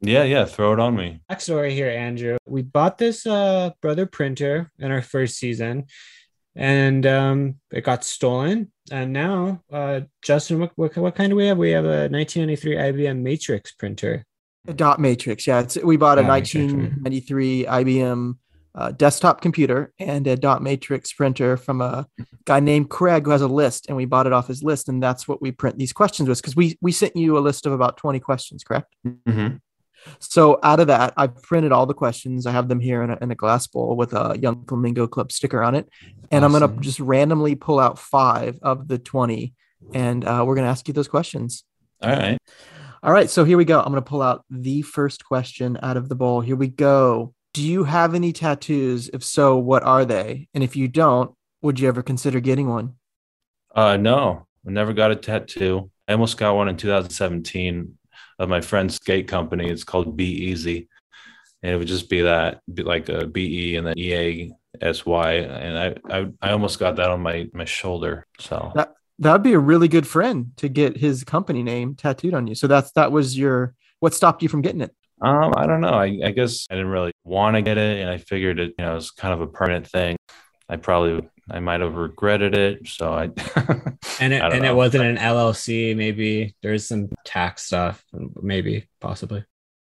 [0.00, 1.20] Yeah, yeah, throw it on me.
[1.30, 2.36] Backstory here, Andrew.
[2.46, 5.86] We bought this uh, brother printer in our first season,
[6.56, 8.72] and um, it got stolen.
[8.90, 11.58] And now, uh, Justin, what, what, what kind do we have?
[11.58, 14.24] We have a 1993 IBM Matrix printer.
[14.66, 15.46] A dot matrix.
[15.46, 16.82] Yeah, it's, we bought a Dot matrix, right.
[17.02, 18.34] 1993 IBM
[18.74, 22.06] uh, desktop computer and a dot matrix printer from a
[22.44, 25.02] guy named Craig who has a list, and we bought it off his list, and
[25.02, 26.42] that's what we print these questions with.
[26.42, 28.94] Because we we sent you a list of about 20 questions, correct?
[29.06, 29.60] Mhm.
[30.18, 32.46] So out of that, I've printed all the questions.
[32.46, 35.32] I have them here in a, in a glass bowl with a Young Flamingo Club
[35.32, 35.88] sticker on it.
[36.30, 39.54] And I'm going to just randomly pull out five of the 20
[39.94, 41.64] and uh, we're going to ask you those questions.
[42.02, 42.38] All right.
[43.02, 43.30] All right.
[43.30, 43.78] So here we go.
[43.78, 46.40] I'm going to pull out the first question out of the bowl.
[46.40, 47.34] Here we go.
[47.54, 49.08] Do you have any tattoos?
[49.12, 50.48] If so, what are they?
[50.54, 52.94] And if you don't, would you ever consider getting one?
[53.74, 55.90] Uh, no, I never got a tattoo.
[56.08, 57.96] I almost got one in 2017
[58.38, 59.68] of my friend's skate company.
[59.68, 60.88] It's called Be Easy,
[61.62, 64.52] and it would just be that, be like a B E and then E A
[64.80, 68.26] S Y, and I, I I almost got that on my my shoulder.
[68.38, 72.46] So That that'd be a really good friend to get his company name tattooed on
[72.46, 72.54] you.
[72.54, 74.94] So that's that was your what stopped you from getting it?
[75.22, 75.88] um, I don't know.
[75.88, 78.84] I, I guess I didn't really want to get it, and I figured it, you
[78.84, 80.16] know, it was kind of a permanent thing.
[80.68, 82.88] I probably I might have regretted it.
[82.88, 83.24] So I
[84.20, 85.96] And it, I don't and it wasn't an LLC.
[85.96, 88.04] Maybe there's some tax stuff.
[88.12, 89.44] Maybe, possibly.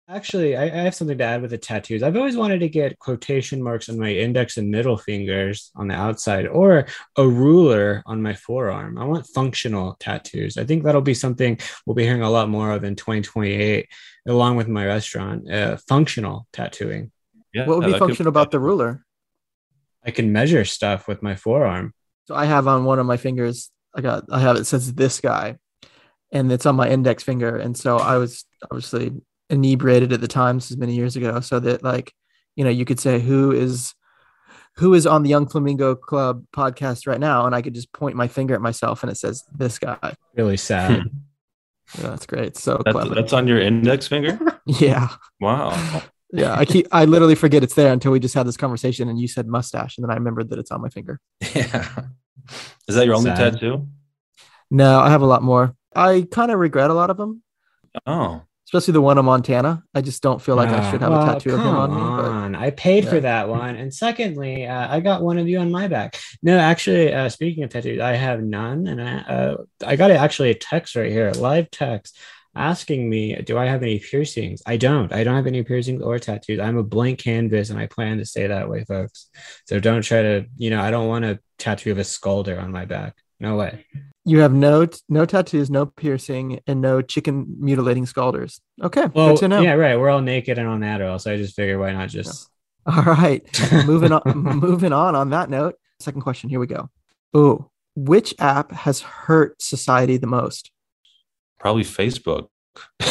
[0.10, 2.02] Actually, I, I have something to add with the tattoos.
[2.02, 5.96] I've always wanted to get quotation marks on my index and middle fingers on the
[5.96, 6.86] outside, or
[7.18, 8.98] a ruler on my forearm.
[8.98, 10.58] I want functional tattoos.
[10.58, 13.90] I think that'll be something we'll be hearing a lot more of in 2028,
[14.28, 15.52] along with my restaurant.
[15.52, 17.12] Uh, functional tattooing.
[17.54, 19.06] yeah, What would be functional about the ruler?
[20.08, 21.94] I can measure stuff with my forearm.
[22.26, 25.20] So I have on one of my fingers, I got, I have it says this
[25.20, 25.58] guy,
[26.32, 27.58] and it's on my index finger.
[27.58, 29.12] And so I was obviously
[29.50, 32.14] inebriated at the time, this is many years ago, so that like,
[32.56, 33.94] you know, you could say who is,
[34.78, 38.16] who is on the Young Flamingo Club podcast right now, and I could just point
[38.16, 40.16] my finger at myself, and it says this guy.
[40.36, 41.04] Really sad.
[41.98, 42.58] Yeah, that's great.
[42.58, 43.16] So That's, clever.
[43.16, 44.38] that's on your index finger.
[44.66, 45.08] yeah,
[45.40, 46.04] Wow.
[46.32, 46.54] Yeah.
[46.54, 49.28] I keep, I literally forget it's there until we just had this conversation, and you
[49.28, 51.20] said mustache, and then I remembered that it's on my finger.
[51.54, 51.88] Yeah.
[52.88, 53.54] Is that your only Sad.
[53.54, 53.88] tattoo?
[54.70, 55.76] No, I have a lot more.
[55.96, 57.44] I kind of regret a lot of them.
[58.06, 59.82] Oh, especially the one of Montana.
[59.96, 61.98] I just don't feel like I should have a Ah, tattoo of him on come
[61.98, 62.22] me.
[62.22, 62.56] But on.
[62.56, 63.78] I paid for that one.
[63.78, 66.20] And secondly, uh, I got one of you on my back.
[66.44, 68.88] No, actually, uh, speaking of tattoos, I have none.
[68.88, 72.18] And I, uh, I got actually a text right here, live text
[72.58, 74.62] asking me, do I have any piercings?
[74.66, 75.14] I don't.
[75.14, 76.60] I don't have any piercings or tattoos.
[76.60, 79.30] I'm a blank canvas and I plan to stay that way, folks.
[79.66, 82.72] So don't try to, you know, I don't want a tattoo of a scalder on
[82.72, 83.16] my back.
[83.40, 83.86] No way.
[84.26, 88.60] you have no no tattoos, no piercing, and no chicken mutilating scalders.
[88.82, 89.62] Okay, Well, good to know.
[89.62, 89.98] yeah, right.
[89.98, 91.22] We're all naked and on Adderall.
[91.22, 92.50] So I just figured why not just.
[92.88, 93.44] All right,
[93.86, 94.22] moving on.
[94.60, 95.14] moving on.
[95.14, 96.50] On that note, second question.
[96.50, 96.90] Here we go.
[97.36, 100.72] Ooh, which app has hurt society the most?
[101.60, 102.48] Probably Facebook.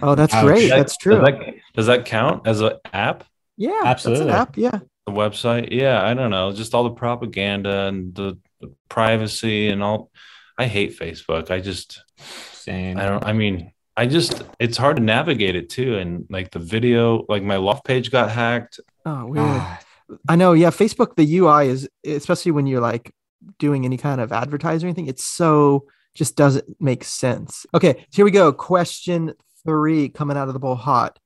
[0.00, 0.44] Oh, that's Ouch.
[0.44, 0.68] great.
[0.68, 1.16] That's true.
[1.16, 3.24] Does that, does that count as an app?
[3.56, 4.26] yeah, Absolutely.
[4.26, 4.56] That's an app.
[4.56, 4.78] Yeah.
[5.06, 5.72] The website?
[5.72, 6.52] Yeah, I don't know.
[6.52, 10.10] Just all the propaganda and the, the privacy and all.
[10.56, 11.50] I hate Facebook.
[11.50, 12.04] I just,
[12.52, 12.98] Same.
[12.98, 15.98] I don't, I mean, I just, it's hard to navigate it too.
[15.98, 18.78] And like the video, like my loft page got hacked.
[19.04, 19.46] Oh, weird.
[19.46, 19.80] Ah,
[20.28, 20.52] I know.
[20.52, 21.16] Yeah, Facebook.
[21.16, 23.12] The UI is especially when you're like
[23.58, 25.08] doing any kind of advertising or anything.
[25.08, 27.66] It's so just doesn't make sense.
[27.74, 28.52] Okay, here we go.
[28.52, 31.18] Question three coming out of the bowl hot.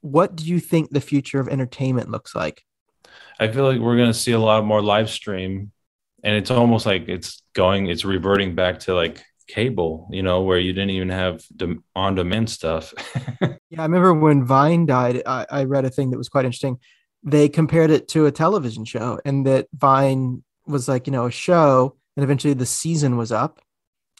[0.00, 2.64] What do you think the future of entertainment looks like?
[3.38, 5.72] I feel like we're going to see a lot more live stream.
[6.24, 10.58] And it's almost like it's going, it's reverting back to like cable, you know, where
[10.58, 11.44] you didn't even have
[11.94, 12.94] on demand stuff.
[13.72, 15.22] Yeah, I remember when Vine died.
[15.24, 16.78] I, I read a thing that was quite interesting.
[17.22, 21.30] They compared it to a television show, and that Vine was like you know a
[21.30, 23.62] show, and eventually the season was up,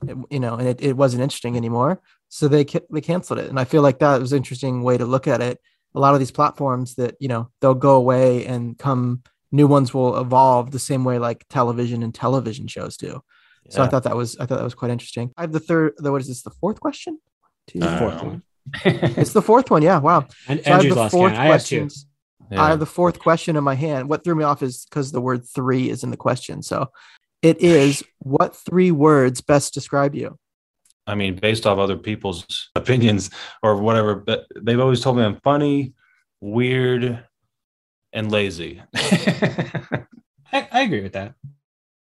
[0.08, 2.00] it- you know, and it, it wasn't interesting anymore.
[2.28, 4.96] So they ca- they canceled it, and I feel like that was an interesting way
[4.98, 5.58] to look at it.
[5.94, 9.92] A lot of these platforms that you know they'll go away and come new ones
[9.92, 13.22] will evolve the same way like television and television shows do.
[13.68, 15.30] So I thought that was I thought that was quite interesting.
[15.36, 15.92] I have the third.
[15.98, 16.42] The, what is this?
[16.42, 17.18] The fourth question?
[17.68, 18.42] Two, I fourth one.
[18.84, 19.82] It's the fourth one.
[19.82, 19.98] Yeah.
[19.98, 20.26] Wow.
[20.48, 21.40] And So I have the lost fourth question.
[21.40, 21.78] I have two.
[21.80, 22.06] questions.
[22.50, 24.08] I have the fourth question in my hand.
[24.08, 26.62] What threw me off is because the word three is in the question.
[26.62, 26.88] So
[27.42, 30.38] it is what three words best describe you?
[31.06, 33.30] I mean, based off other people's opinions
[33.62, 35.94] or whatever, but they've always told me I'm funny,
[36.40, 37.24] weird,
[38.12, 38.80] and lazy.
[38.94, 40.06] I,
[40.70, 41.34] I agree with that.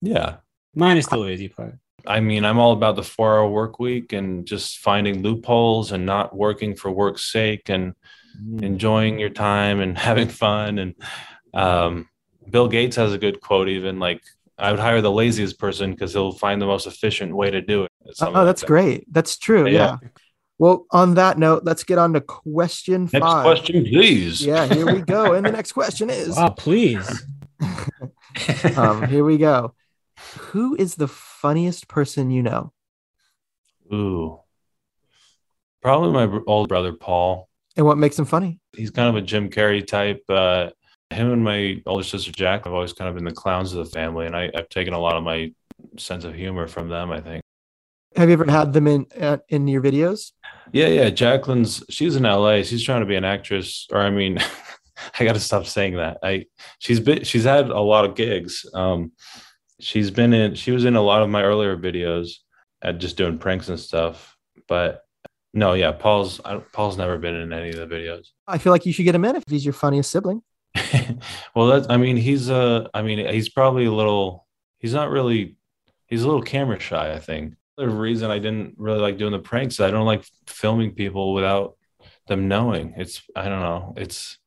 [0.01, 0.37] yeah.
[0.75, 1.75] Minus the lazy part.
[2.05, 6.05] I mean, I'm all about the four hour work week and just finding loopholes and
[6.05, 7.93] not working for work's sake and
[8.39, 8.61] Mm.
[8.61, 10.77] enjoying your time and having fun.
[10.77, 10.95] And
[11.53, 12.07] um,
[12.47, 14.21] Bill Gates has a good quote, even like,
[14.59, 17.83] I would hire the laziest person because he'll find the most efficient way to do
[17.83, 17.91] it.
[18.21, 18.67] Oh, like that's that.
[18.67, 19.05] great.
[19.11, 19.67] That's true.
[19.67, 19.97] Yeah.
[20.01, 20.09] Yeah.
[20.57, 23.43] Well, on that note, let's get on to question Next five.
[23.45, 24.45] question, please.
[24.45, 25.33] Yeah, here we go.
[25.33, 27.23] And the next question is Wow, please.
[28.75, 29.73] um, here we go.
[30.37, 32.73] Who is the funniest person you know?
[33.93, 34.41] Ooh.
[35.81, 37.47] Probably my br- old brother, Paul.
[37.77, 38.59] And what makes him funny?
[38.75, 40.23] He's kind of a Jim Carrey type.
[40.27, 40.71] Uh,
[41.11, 43.91] him and my older sister, Jack, have always kind of been the clowns of the
[43.91, 44.25] family.
[44.25, 45.51] And I, I've taken a lot of my
[45.97, 47.43] sense of humor from them, I think.
[48.15, 50.31] Have you ever had them in uh, in your videos?
[50.71, 51.09] Yeah, yeah.
[51.09, 52.63] Jacqueline's, she's in LA.
[52.63, 53.87] She's trying to be an actress.
[53.91, 54.39] Or, I mean,
[55.19, 56.17] I got to stop saying that.
[56.23, 56.45] I,
[56.79, 58.65] she's been, she's had a lot of gigs.
[58.73, 59.11] Um,
[59.79, 62.31] she's been in, she was in a lot of my earlier videos
[62.81, 64.35] at just doing pranks and stuff.
[64.67, 65.03] But
[65.53, 68.27] no, yeah, Paul's, I, Paul's never been in any of the videos.
[68.47, 70.41] I feel like you should get him in if he's your funniest sibling.
[71.55, 74.47] well, that's, I mean, he's, uh, I mean, he's probably a little,
[74.79, 75.55] he's not really,
[76.07, 77.55] he's a little camera shy, I think.
[77.77, 81.33] The reason I didn't really like doing the pranks, is I don't like filming people
[81.33, 81.75] without
[82.27, 82.93] them knowing.
[82.97, 84.37] It's, I don't know, it's,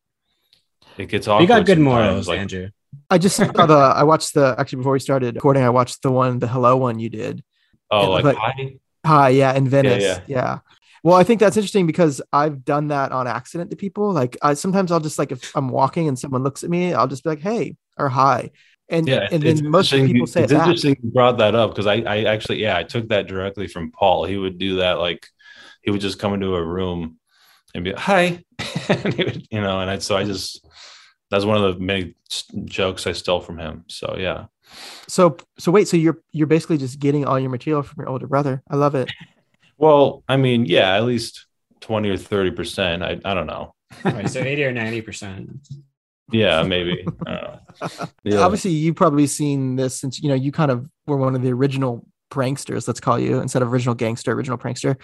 [0.98, 1.42] it gets awkward.
[1.42, 2.68] You got good sometimes, morals, like- Andrew.
[3.08, 6.12] I just saw the I watched the actually before we started recording, I watched the
[6.12, 7.42] one, the hello one you did.
[7.90, 8.76] Oh, Yeah, like, but- hi?
[9.04, 10.02] Hi, yeah, in Venice.
[10.02, 10.58] Yeah, yeah.
[11.02, 14.12] Well, I think that's interesting because I've done that on accident to people.
[14.12, 17.08] Like I sometimes I'll just like if I'm walking and someone looks at me, I'll
[17.08, 18.50] just be like, hey, or hi.
[18.88, 20.76] And Yeah, and then most people say it it's back.
[20.76, 23.90] interesting you brought that up because I, I actually, yeah, I took that directly from
[23.90, 24.24] Paul.
[24.24, 25.26] He would do that, like
[25.82, 27.18] he would just come into a room
[27.74, 28.44] and be like, hi,
[28.88, 30.66] and he would, you know, and I, so I just
[31.30, 32.14] that's one of the many
[32.66, 33.84] jokes I stole from him.
[33.88, 34.46] So yeah,
[35.08, 38.26] So so wait, so you're you're basically just getting all your material from your older
[38.26, 38.62] brother.
[38.70, 39.12] I love it.
[39.83, 41.47] Well, I mean, yeah, at least
[41.81, 43.03] twenty or thirty percent.
[43.03, 43.75] I, I don't know.
[44.05, 45.68] Right, so 80 or 90%.
[46.31, 47.07] Yeah, maybe.
[47.27, 47.59] I don't know.
[48.25, 48.38] Yeah.
[48.38, 51.53] Obviously, you've probably seen this since you know you kind of were one of the
[51.53, 52.87] original pranksters.
[52.88, 54.97] Let's call you instead of original gangster, original prankster.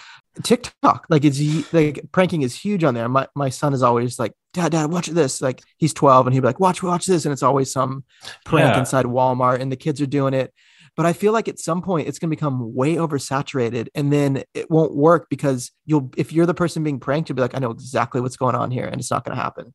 [0.43, 3.09] TikTok, like it's like pranking is huge on there.
[3.09, 5.43] My my son is always like, Dad, Dad, watch this.
[5.43, 8.05] Like he's twelve and he'd be like, Watch, watch this, and it's always some
[8.47, 8.79] prank Yeah.
[8.81, 10.55] inside Walmart, and the kids are doing it.
[10.98, 14.42] But I feel like at some point it's going to become way oversaturated and then
[14.52, 17.61] it won't work because you'll, if you're the person being pranked, you'll be like, I
[17.61, 19.72] know exactly what's going on here and it's not going to happen.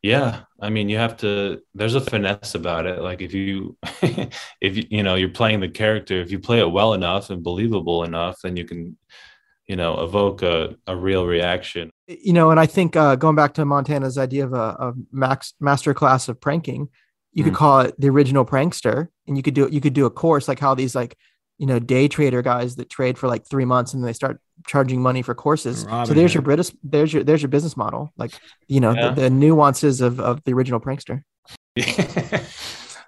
[0.00, 1.60] Yeah, I mean, you have to.
[1.74, 3.00] There's a finesse about it.
[3.00, 3.76] Like if you,
[4.60, 6.20] if you, you know, you're playing the character.
[6.20, 8.96] If you play it well enough and believable enough, then you can,
[9.66, 11.90] you know, evoke a, a real reaction.
[12.06, 15.54] You know, and I think uh, going back to Montana's idea of a, a max
[15.58, 16.88] master class of pranking,
[17.32, 17.56] you could Mm.
[17.56, 20.58] call it the original prankster, and you could do you could do a course like
[20.58, 21.16] how these like
[21.58, 25.00] you know day trader guys that trade for like three months and they start charging
[25.02, 25.82] money for courses.
[25.82, 26.34] so there's Hood.
[26.34, 28.32] your British there's your there's your business model, like
[28.68, 29.10] you know Yeah.
[29.10, 31.22] the, the nuances of of the original prankster.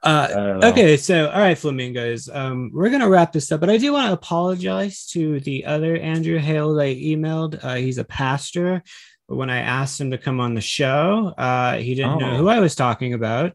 [0.04, 2.28] Uh, okay, so all right, flamingos.
[2.28, 5.96] Um, we're gonna wrap this up, but I do want to apologize to the other
[5.96, 7.62] Andrew Hale that I emailed.
[7.62, 8.82] Uh, he's a pastor.
[9.28, 12.36] But when I asked him to come on the show, uh, he didn't know Oh.
[12.36, 13.52] who I was talking about.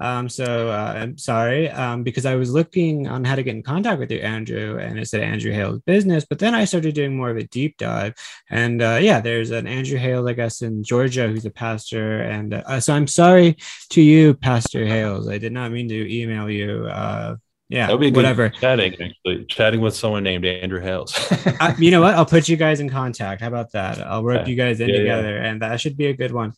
[0.00, 3.62] Um, so uh, I'm sorry, um, because I was looking on how to get in
[3.62, 6.24] contact with you, Andrew, and it said Andrew Hale's business.
[6.28, 8.14] But then I started doing more of a deep dive,
[8.50, 12.54] and uh, yeah, there's an Andrew Hale, I guess, in Georgia, who's a pastor, and
[12.54, 13.56] uh, so I'm sorry
[13.90, 15.28] to you, Pastor Hales.
[15.28, 16.86] I did not mean to email you.
[16.86, 17.36] Uh,
[17.70, 18.48] yeah, That would be whatever.
[18.48, 19.44] chatting actually.
[19.44, 21.12] Chatting with someone named Andrew Hales.
[21.60, 22.14] I, you know what?
[22.18, 23.42] I'll put you guys in contact.
[23.42, 24.00] How about that?
[24.00, 24.50] I'll rope Okay.
[24.52, 25.00] you guys in Yeah, yeah.
[25.00, 26.54] together, and that should be a good one.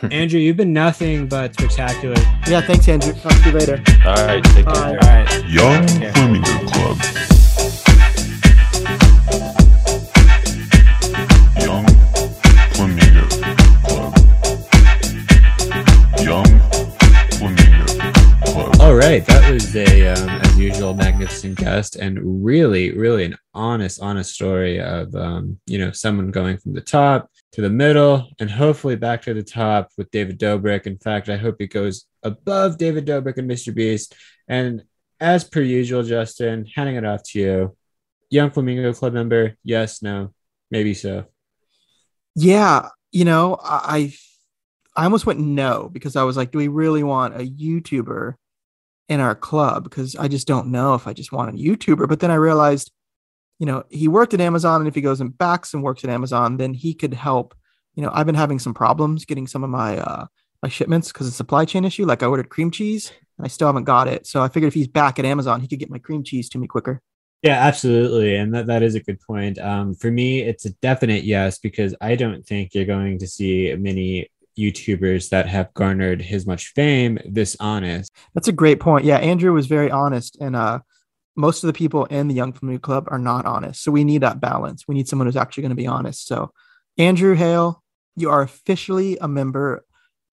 [0.10, 2.16] Andrew, you've been nothing but spectacular.
[2.48, 3.12] Yeah, thanks, Andrew.
[3.14, 3.82] Talk to you later.
[4.06, 4.74] All right, take care.
[4.74, 5.44] All right.
[5.48, 6.12] Young Yeah.
[6.12, 7.31] Flamingo Club.
[19.02, 24.32] Right, that was a, um, as usual, magnificent guest, and really, really an honest, honest
[24.32, 28.94] story of, um, you know, someone going from the top to the middle, and hopefully
[28.94, 30.86] back to the top with David Dobrik.
[30.86, 33.74] In fact, I hope it goes above David Dobrik and Mr.
[33.74, 34.14] Beast.
[34.46, 34.84] And
[35.18, 37.76] as per usual, Justin, handing it off to you.
[38.30, 39.56] Young Flamingo Club member?
[39.64, 40.32] Yes, no,
[40.70, 41.24] maybe so.
[42.36, 44.14] Yeah, you know, I
[44.96, 48.36] I almost went no because I was like, do we really want a YouTuber
[49.08, 49.84] in our club?
[49.84, 52.08] Because I just don't know if I just want a YouTuber.
[52.08, 52.90] But then I realized,
[53.58, 56.10] you know, he worked at Amazon, and if he goes and backs and works at
[56.10, 57.54] Amazon, then he could help.
[57.94, 60.26] You know, I've been having some problems getting some of my uh
[60.62, 62.06] my shipments because of supply chain issue.
[62.06, 64.26] Like I ordered cream cheese and I still haven't got it.
[64.26, 66.58] So I figured if he's back at Amazon, he could get my cream cheese to
[66.58, 67.02] me quicker.
[67.42, 68.36] Yeah, absolutely.
[68.36, 69.58] And that, that is a good point.
[69.58, 73.74] Um, for me, it's a definite yes, because I don't think you're going to see
[73.76, 78.12] many YouTubers that have garnered his much fame this honest.
[78.34, 79.04] That's a great point.
[79.04, 80.80] Yeah, Andrew was very honest, and uh,
[81.36, 83.82] most of the people in the Young Flamingo Club are not honest.
[83.82, 84.86] So we need that balance.
[84.86, 86.26] We need someone who's actually going to be honest.
[86.26, 86.52] So,
[86.98, 87.82] Andrew Hale,
[88.16, 89.84] you are officially a member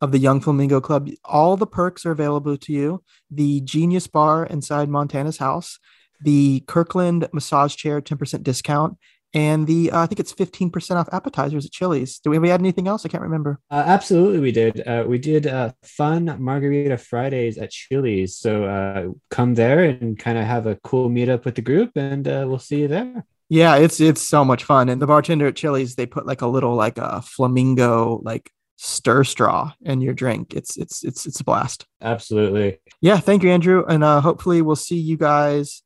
[0.01, 1.09] of the Young Flamingo Club.
[1.25, 3.03] All the perks are available to you.
[3.31, 5.79] The Genius Bar inside Montana's house,
[6.21, 8.97] the Kirkland massage chair 10% discount,
[9.33, 12.19] and the uh, I think it's 15% off appetizers at Chili's.
[12.19, 13.05] Do we, have we had anything else?
[13.05, 13.59] I can't remember.
[13.69, 14.87] Uh, absolutely, we did.
[14.87, 18.37] Uh, we did uh, fun Margarita Fridays at Chili's.
[18.37, 22.27] So uh, come there and kind of have a cool meetup with the group, and
[22.27, 23.25] uh, we'll see you there.
[23.49, 24.89] Yeah, it's it's so much fun.
[24.89, 29.23] And the bartender at Chili's, they put like a little like a flamingo like stir
[29.23, 30.53] straw in your drink.
[30.53, 31.85] It's it's it's it's a blast.
[32.01, 32.79] Absolutely.
[33.01, 33.83] Yeah, thank you, Andrew.
[33.87, 35.81] And uh hopefully we'll see you guys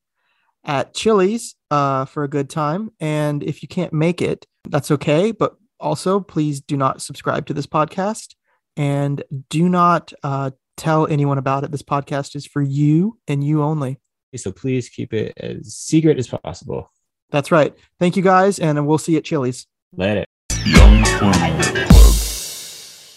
[0.66, 2.92] at Chili's uh for a good time.
[3.00, 5.32] And if you can't make it, that's okay.
[5.32, 8.36] But also please do not subscribe to this podcast
[8.78, 11.72] and do not uh tell anyone about it.
[11.72, 14.00] This podcast is for you and you only.
[14.36, 16.92] So please keep it as secret as possible.
[17.30, 17.76] That's right.
[18.00, 19.68] Thank you guys, and we'll see you at Chili's.
[19.96, 20.30] Let it.
[20.66, 21.36] Young Club.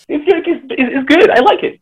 [0.08, 1.30] It's, it's, it's good.
[1.30, 1.80] I like it.